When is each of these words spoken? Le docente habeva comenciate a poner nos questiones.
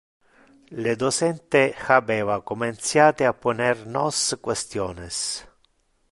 Le 0.83 0.95
docente 1.01 1.61
habeva 1.87 2.37
comenciate 2.49 3.23
a 3.27 3.37
poner 3.43 3.85
nos 3.85 4.17
questiones. 4.47 5.17